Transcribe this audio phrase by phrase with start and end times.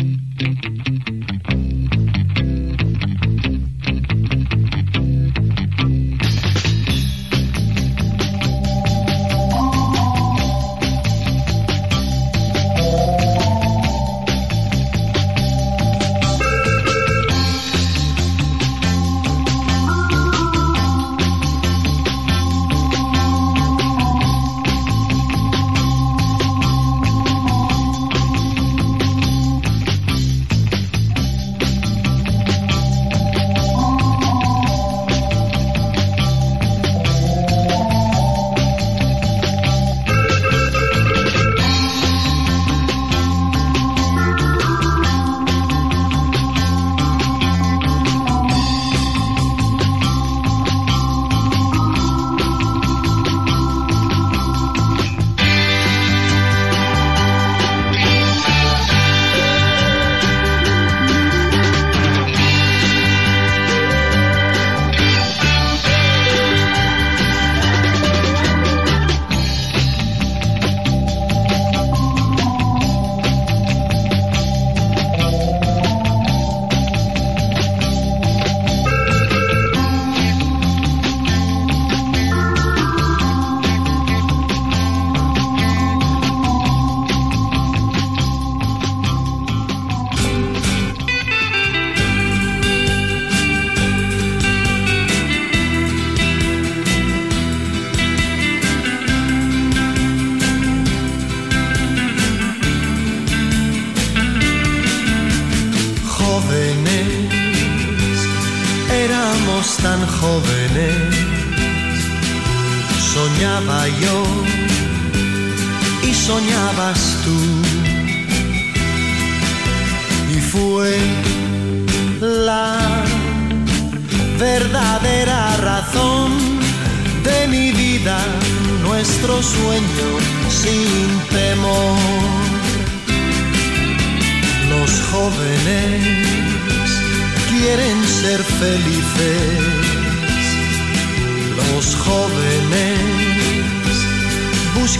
[0.00, 1.49] Thank you.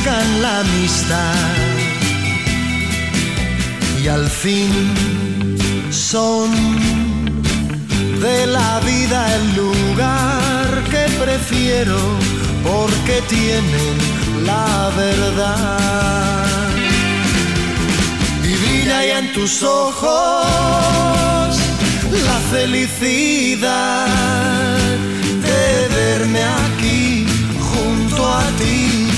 [0.00, 1.34] buscan la amistad
[4.02, 4.70] y al fin
[5.90, 6.50] son
[8.20, 11.98] de la vida el lugar que prefiero
[12.62, 13.96] porque tienen
[14.46, 16.68] la verdad.
[18.42, 20.08] Y brilla ya en tus ojos
[22.10, 24.06] la felicidad
[25.46, 27.26] de verme aquí
[27.60, 29.09] junto a ti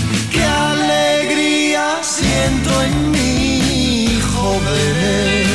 [2.42, 5.48] siento en mí, jóvenes,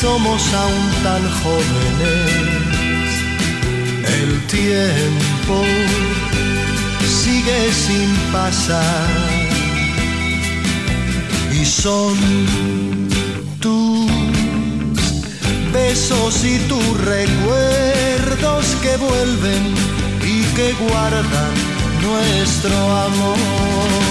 [0.00, 3.10] somos aún tan jóvenes,
[4.18, 5.56] el tiempo
[7.22, 9.08] sigue sin pasar.
[11.52, 12.16] Y son
[13.60, 14.10] tus
[15.72, 19.74] besos y tus recuerdos que vuelven
[20.24, 21.54] y que guardan
[22.02, 22.76] nuestro
[23.08, 24.09] amor.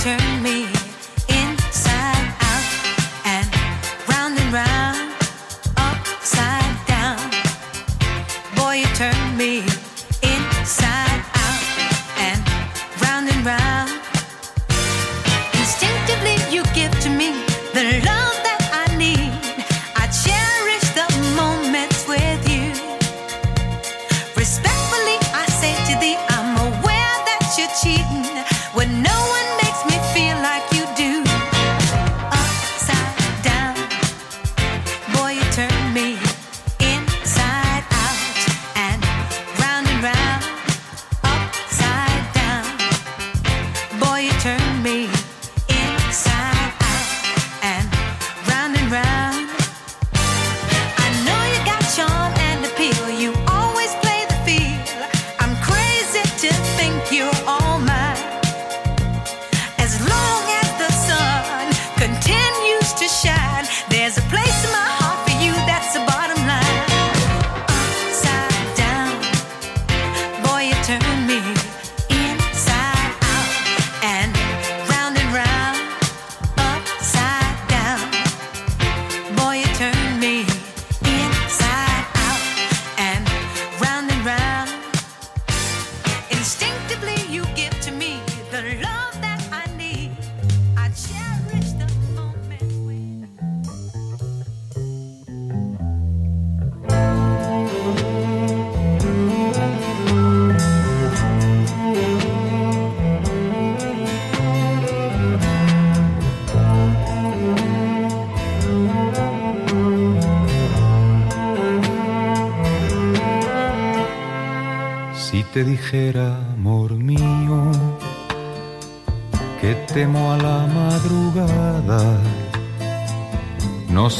[0.00, 0.39] turn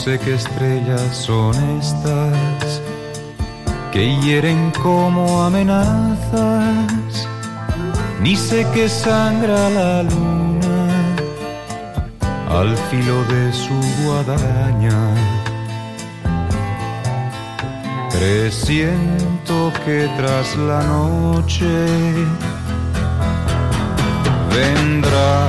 [0.05, 2.81] sé qué estrellas son estas
[3.93, 7.29] que hieren como amenazas,
[8.23, 10.87] ni sé qué sangra la luna
[12.49, 15.01] al filo de su guadaña
[18.11, 21.67] Presiento que tras la noche
[24.55, 25.49] vendrá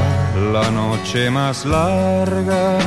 [0.54, 2.80] la noche más larga.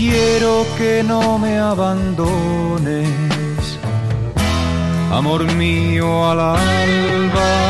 [0.00, 3.06] Quiero que no me abandones,
[5.12, 7.69] amor mío al alba.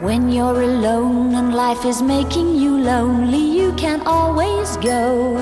[0.00, 5.38] When you're alone and life is making you lonely, you can always go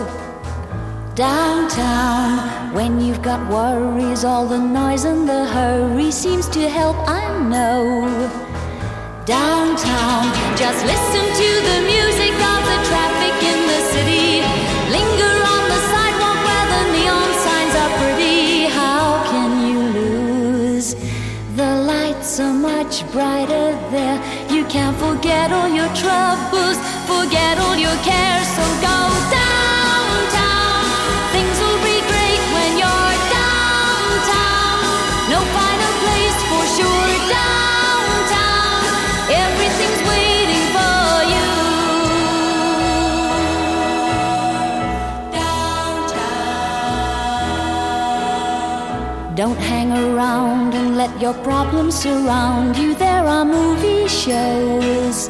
[1.17, 2.73] downtown.
[2.73, 8.07] When you've got worries, all the noise and the hurry seems to help, I know.
[9.27, 14.39] Downtown, just listen to the music of the traffic in the city.
[14.95, 18.67] Linger on the sidewalk where the neon signs are pretty.
[18.71, 20.95] How can you lose?
[21.57, 24.34] The lights are much brighter there.
[24.75, 28.49] Can't forget all your troubles, forget all your cares.
[28.57, 28.99] So go
[29.39, 30.83] downtown.
[31.31, 34.83] Things will be great when you're downtown.
[35.31, 37.07] No final place for sure.
[37.39, 38.83] Downtown,
[39.47, 41.51] everything's waiting for you.
[45.39, 46.35] Downtown.
[49.37, 50.74] Don't hang around
[51.05, 52.95] let your problems surround you.
[52.95, 55.29] There are movie shows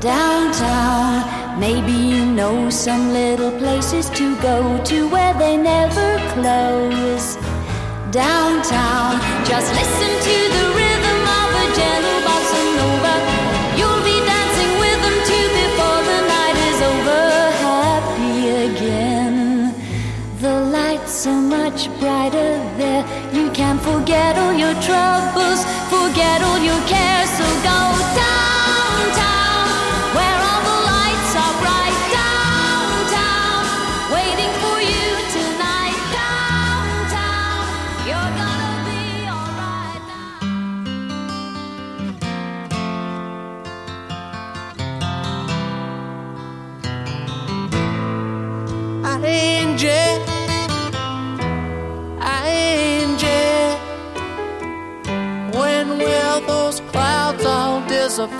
[0.00, 1.60] downtown.
[1.60, 7.36] Maybe you know some little places to go to where they never close.
[8.10, 9.12] Downtown,
[9.44, 10.43] just listen to
[21.14, 23.04] are much brighter there.
[23.32, 27.30] You can forget all your troubles, forget all your cares.
[27.38, 27.78] So go
[28.18, 28.63] downtown,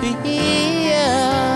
[0.04, 1.53] be here.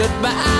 [0.00, 0.59] goodbye.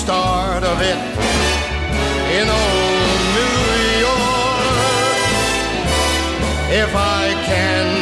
[0.00, 0.96] Start of it
[2.38, 3.60] in old New
[4.06, 5.20] York.
[6.72, 7.99] If I can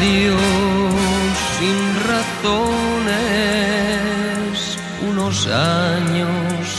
[0.00, 3.18] adiós sin razones,
[5.10, 6.28] unos años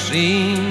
[0.10, 0.71] sin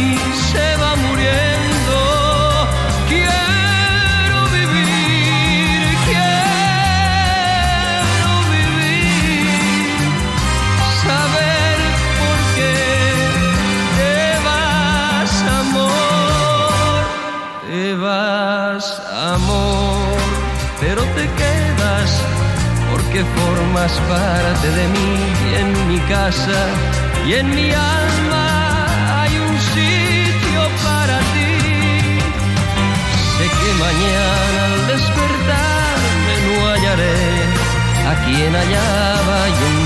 [20.81, 22.09] pero te quedas
[22.89, 25.13] porque formas parte de mí
[25.61, 26.59] en mi casa
[27.27, 31.53] y en mi alma hay un sitio para ti.
[33.37, 37.21] Sé que mañana al despertarme no hallaré
[38.09, 39.80] a quien hallaba y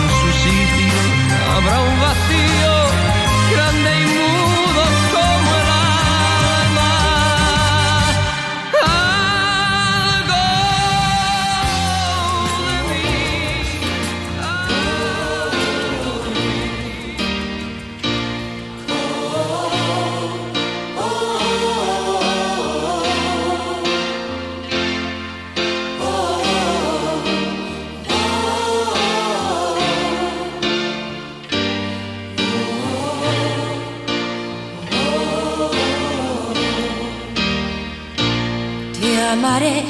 [39.38, 39.84] amaré,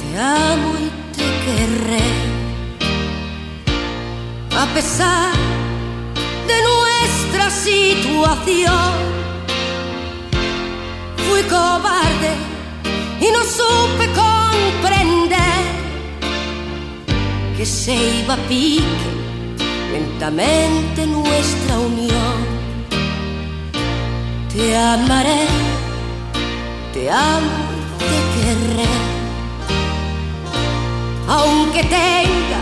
[0.00, 2.08] te amo y te querré.
[4.62, 5.32] A pesar
[6.50, 8.90] de nuestra situación,
[11.24, 12.32] fui cobarde
[13.20, 15.62] y no supe comprender
[17.56, 19.10] que se iba a pique
[19.92, 22.38] lentamente nuestra unión.
[24.52, 25.46] Te amaré
[26.92, 27.79] te amo
[31.30, 32.60] aunque tenga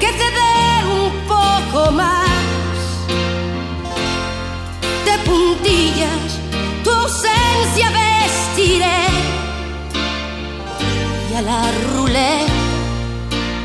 [0.00, 2.28] que ceder un poco más.
[5.06, 6.30] De puntillas
[6.82, 9.00] tu ausencia vestiré
[11.30, 12.62] y a la ruleta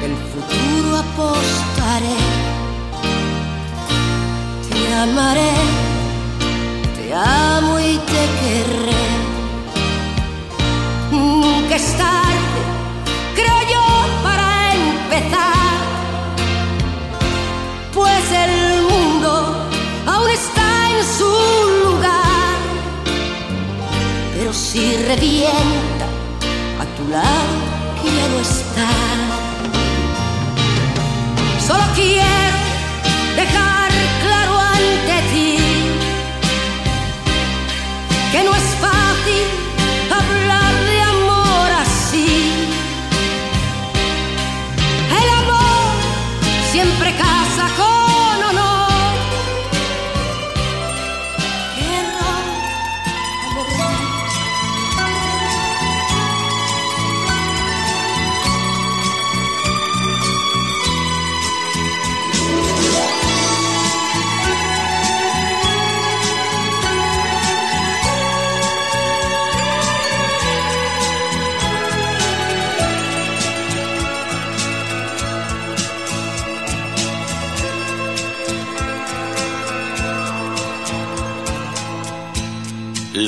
[0.01, 2.19] del futuro apostaré.
[4.69, 5.78] Te amaré
[25.15, 26.05] revienta,
[26.79, 27.57] a tu lado
[27.99, 29.08] quiero estar.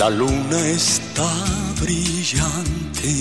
[0.02, 1.30] La luna está
[1.80, 3.14] brillante,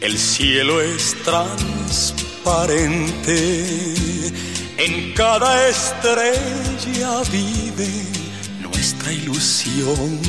[0.00, 3.66] el cielo es transparente,
[4.78, 7.90] en cada estrella vive
[8.62, 10.20] nuestra ilusión.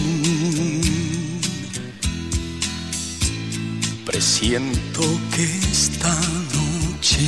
[4.03, 6.13] Presiento que esta
[6.51, 7.21] noche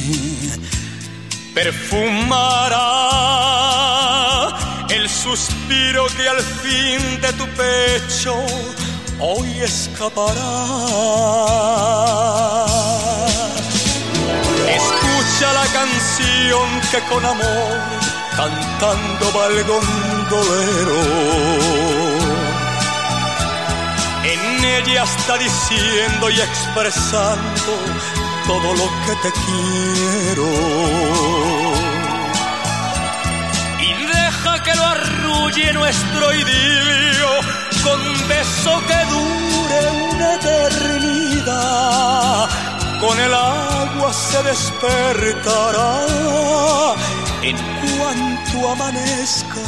[1.55, 2.79] perfumará
[5.09, 8.33] suspiro que al fin de tu pecho
[9.19, 10.55] hoy escapará.
[14.67, 17.77] Escucha la canción que con amor
[18.35, 20.99] cantando va el gondolero.
[24.23, 27.73] En ella está diciendo y expresando
[28.47, 30.47] todo lo que te quiero.
[34.63, 37.29] Que lo arrulle nuestro idilio
[37.83, 41.89] con beso que dure una eternidad.
[42.99, 46.05] Con el agua se despertará
[47.41, 49.65] en cuanto amanezca.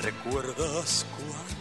[0.00, 1.55] ¿Recuerdas cuánto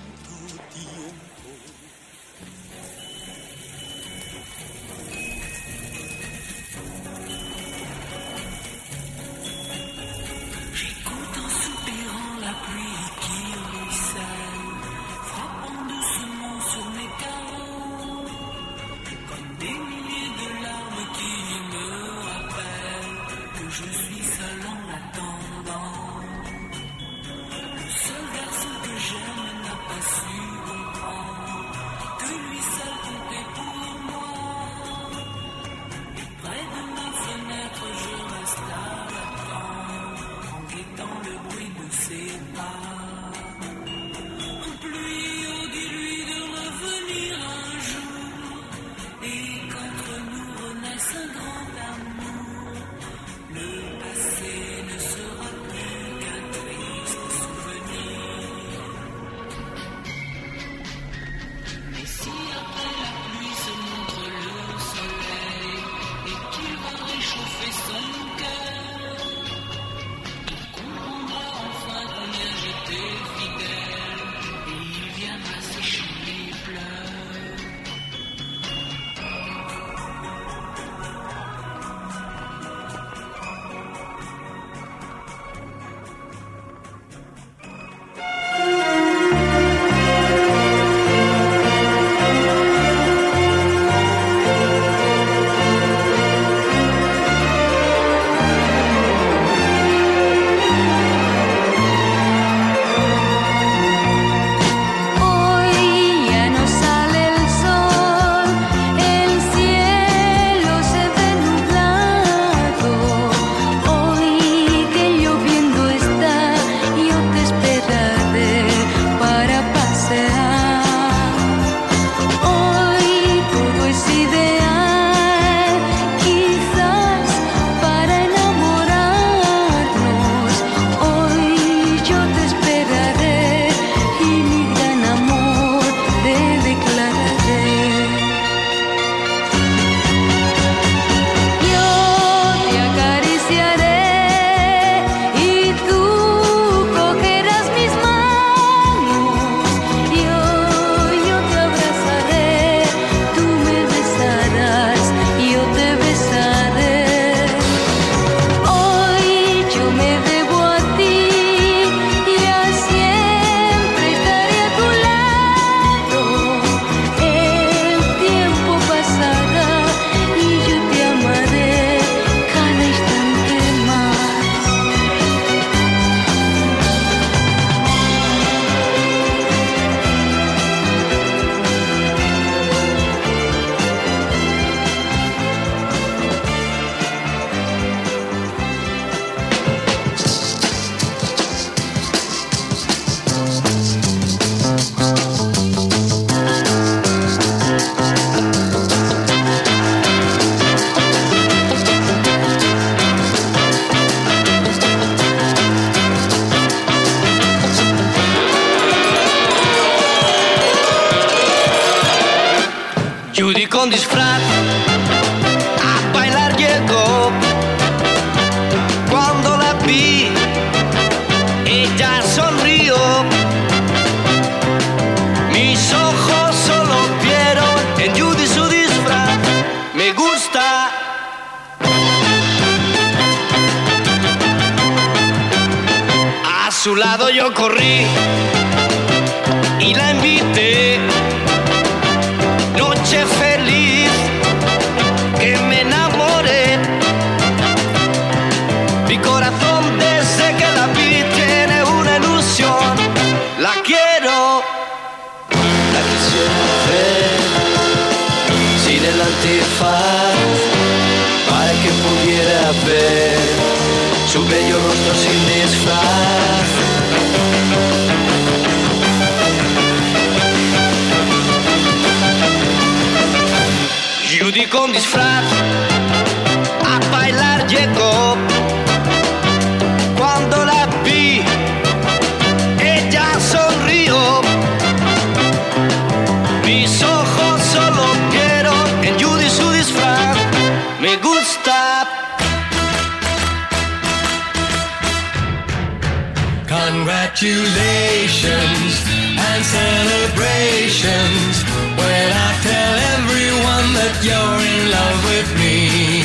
[297.36, 299.04] Congratulations
[299.36, 301.68] and celebrations
[302.00, 306.24] when I tell everyone that you're in love with me.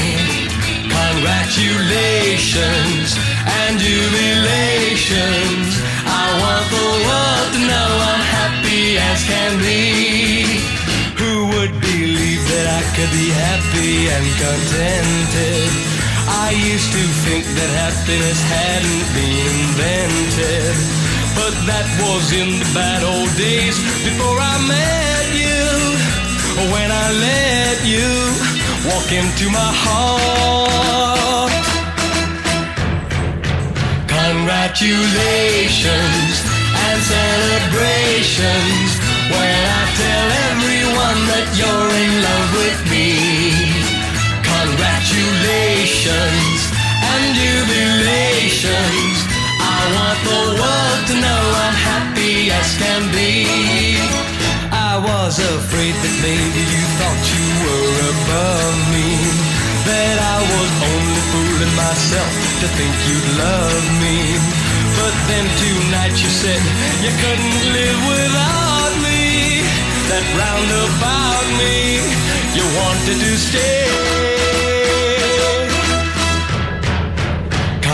[0.87, 5.83] Congratulations and jubilations.
[6.07, 10.63] I want the world to know I'm happy as can be.
[11.19, 15.75] Who would believe that I could be happy and contented?
[16.31, 21.00] I used to think that happiness hadn't been invented.
[21.41, 25.65] But that was in the bad old days before I met you.
[26.69, 28.13] When I let you
[28.85, 31.49] walk into my heart.
[34.05, 36.45] Congratulations
[36.77, 39.01] and celebrations
[39.33, 43.17] when I tell everyone that you're in love with me.
[44.45, 46.69] Congratulations
[47.01, 49.30] and jubilations.
[49.81, 53.49] I want the world to know I'm happy as can be.
[54.69, 59.09] I was afraid that maybe you thought you were above me.
[59.89, 64.17] That I was only fooling myself to think you'd love me.
[65.01, 66.63] But then tonight you said
[67.01, 69.65] you couldn't live without me.
[70.13, 72.05] That roundabout me,
[72.53, 74.30] you wanted to stay.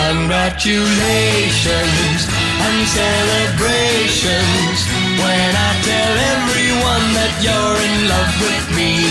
[0.06, 2.30] Congratulations
[2.62, 4.78] and celebrations
[5.18, 9.02] when I tell everyone that you're in love with me.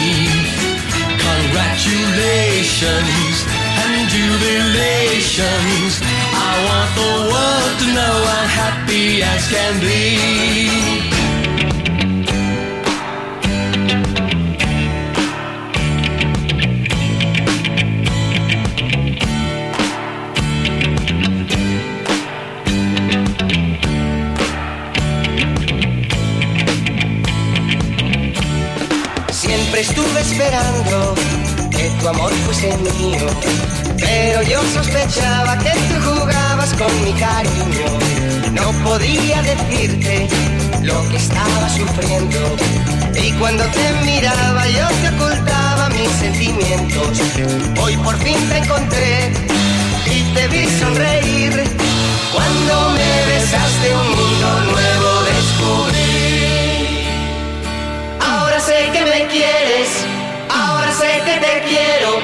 [1.20, 3.44] Congratulations
[3.84, 6.00] and jubilations.
[6.32, 11.15] I want the world to know I'm happy as can be.
[29.76, 31.16] Siempre estuve esperando
[31.70, 33.28] que tu amor fuese mío,
[33.98, 37.86] pero yo sospechaba que tú jugabas con mi cariño.
[38.54, 40.30] No podía decirte
[40.82, 42.40] lo que estaba sufriendo
[43.22, 47.20] y cuando te miraba yo te ocultaba mis sentimientos.
[47.82, 49.34] Hoy por fin te encontré
[50.06, 51.52] y te vi sonreír.
[52.32, 56.05] Cuando me besaste un mundo nuevo descubrí.
[61.40, 62.20] Te quiero.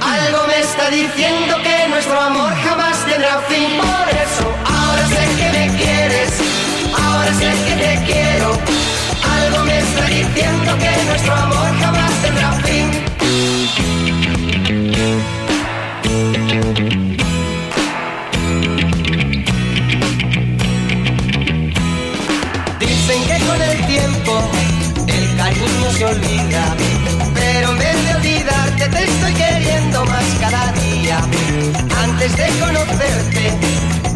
[0.00, 3.68] Algo me está diciendo que nuestro amor jamás tendrá fin.
[3.78, 6.30] Por eso, ahora sé que me quieres,
[7.02, 8.58] ahora sé que te quiero.
[9.38, 12.90] Algo me está diciendo que nuestro amor jamás tendrá fin.
[22.78, 24.50] Dicen que con el tiempo
[25.08, 26.76] el cariño se olvida,
[28.90, 31.18] te estoy queriendo más cada día.
[32.02, 33.58] Antes de conocerte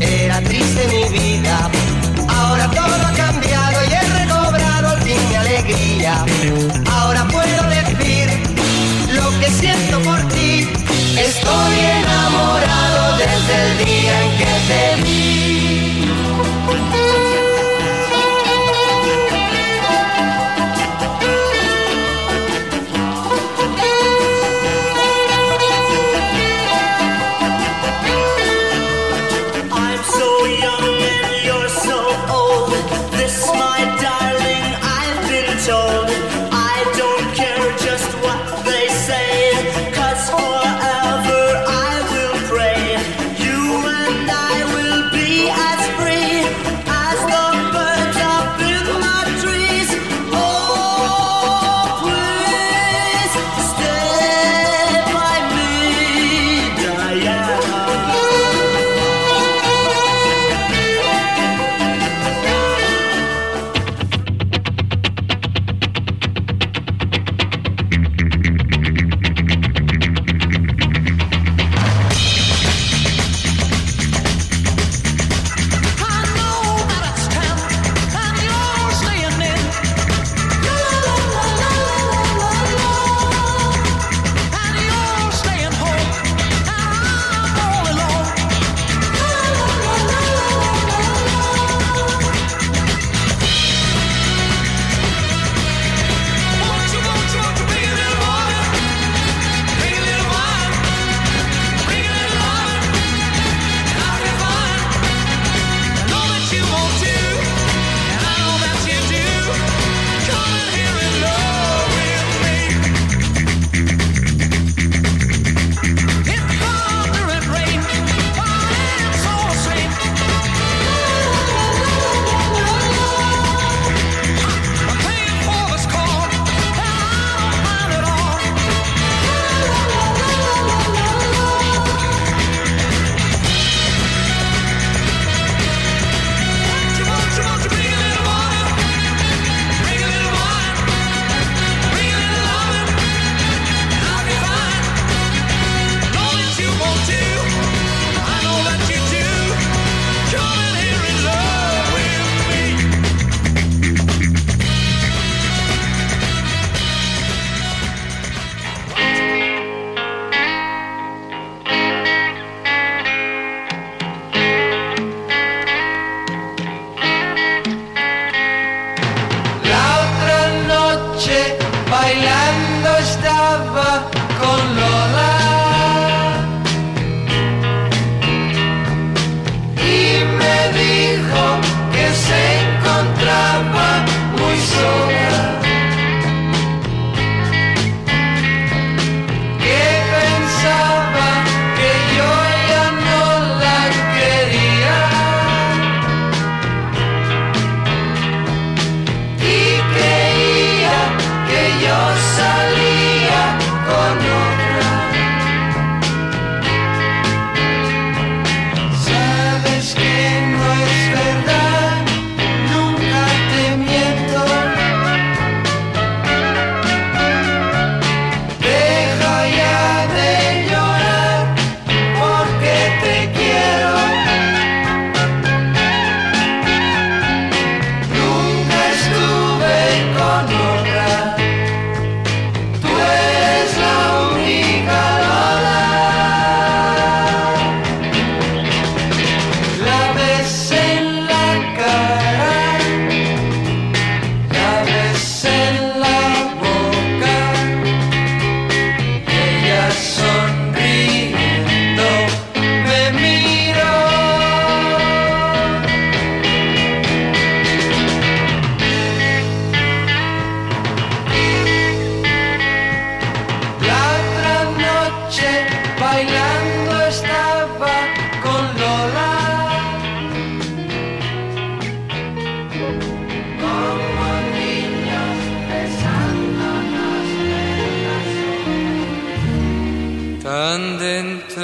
[0.01, 1.71] era triste mi vida,
[2.29, 6.25] ahora todo ha cambiado y he recobrado al fin mi alegría.
[6.93, 8.29] Ahora puedo decir
[9.13, 10.69] lo que siento por ti.
[11.17, 14.28] Estoy enamorado desde el día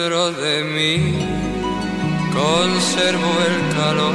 [0.05, 1.15] dentro de mí
[2.33, 4.15] conservo el calor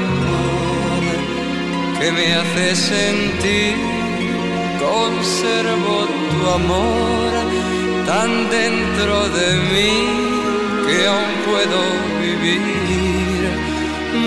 [2.00, 3.76] que me hace sentir,
[4.80, 5.98] conservo
[6.30, 7.32] tu amor
[8.06, 9.96] tan dentro de mí
[10.86, 11.80] que aún puedo
[12.22, 12.62] vivir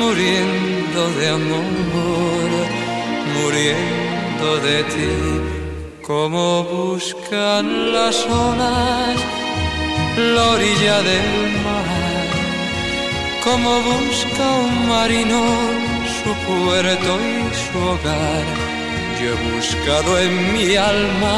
[0.01, 2.51] muriendo de amor,
[3.37, 9.42] muriendo de ti, como buscan las olas
[10.17, 12.29] la orilla del mar,
[13.45, 15.41] como busca un marino
[16.23, 17.23] su puerto y
[17.63, 18.47] su hogar.
[19.19, 21.37] Yo he buscado en mi alma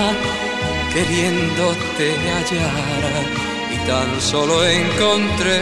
[0.92, 3.04] queriéndote hallar.
[3.74, 5.60] Y tan solo encontré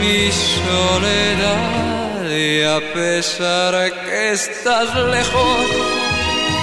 [0.00, 2.30] mi soledad.
[2.30, 5.66] Y a pesar que estás lejos,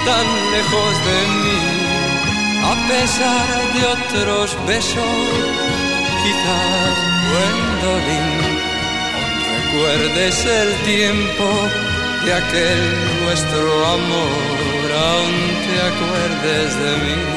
[0.04, 1.65] tan lejos de mí
[2.72, 5.28] a pesar de otros besos,
[6.22, 6.94] quizás
[7.28, 8.30] Gwendolyn,
[9.56, 11.46] recuerdes el tiempo
[12.24, 12.80] de aquel
[13.24, 15.36] nuestro amor, aún
[15.66, 17.35] te acuerdes de mí.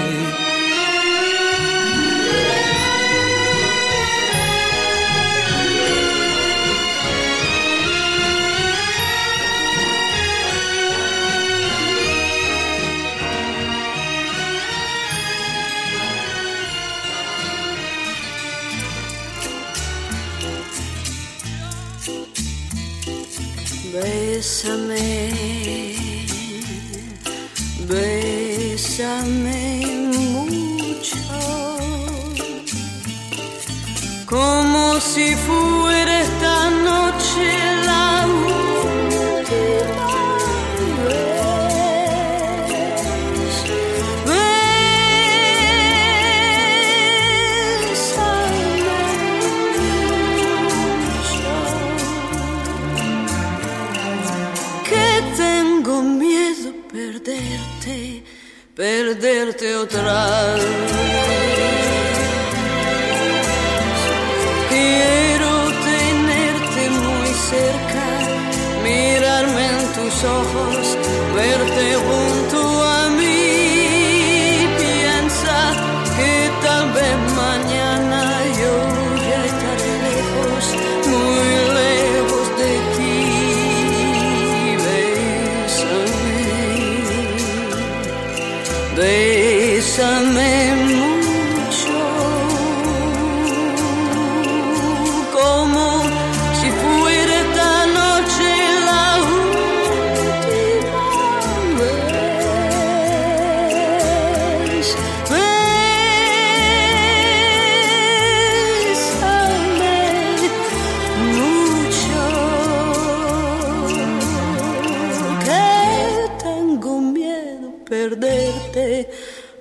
[89.79, 90.78] Bésame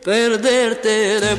[0.08, 1.36] perderte de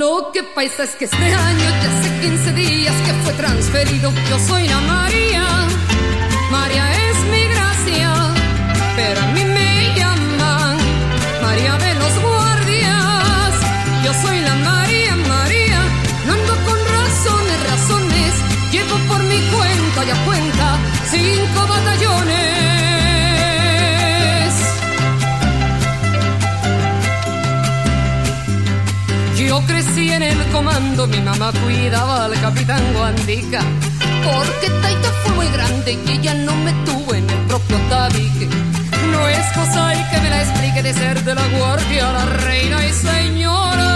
[0.00, 4.38] Lo que pasa es que este año, ya hace 15 días que fue transferido, yo
[4.38, 5.44] soy la María.
[6.50, 8.10] María es mi gracia,
[8.96, 9.49] pero a mí
[30.22, 33.60] en el comando, mi mamá cuidaba al capitán Guandica.
[34.22, 38.46] Porque Taita fue muy grande y ella no me tuvo en el propio tabique.
[39.12, 42.84] No es cosa y que me la explique de ser de la guardia, la reina
[42.86, 43.90] y señora.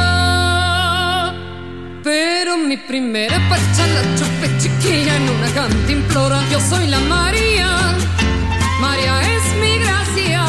[2.02, 6.40] Pero mi primera parcha la chupé chiquilla en una cantimplora.
[6.50, 7.68] Yo soy la María,
[8.80, 10.44] María es mi gracia,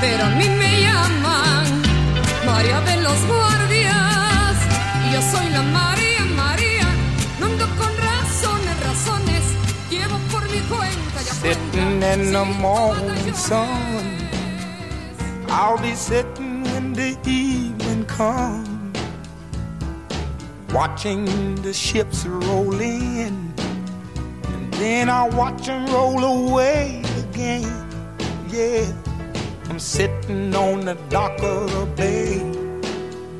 [0.00, 1.82] pero a mí me llaman
[2.46, 3.45] María de los guardias.
[5.16, 6.84] Yo soy la María, María,
[7.40, 9.42] no ando con razones, razones.
[9.88, 14.04] Llevo por mi cuenta ya Sitting in the morning sun.
[15.48, 18.68] I'll be sitting when the evening comes.
[20.74, 21.24] Watching
[21.62, 23.54] the ships roll in.
[24.52, 27.72] And then I'll watch them roll away again.
[28.50, 28.84] Yeah.
[29.70, 32.65] I'm sitting on the dock of the bay.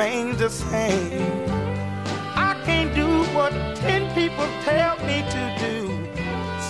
[0.00, 1.50] Remains the same.
[2.34, 5.74] I can't do what ten people tell me to do.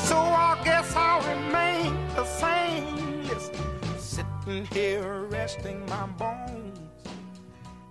[0.05, 3.25] So I guess I'll remain the same.
[3.99, 6.81] Sitting here resting my bones.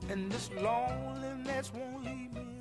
[0.09, 2.58] And this loneliness won't leave me.